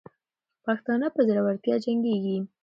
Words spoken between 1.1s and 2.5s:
په زړورتیا جنګېږي.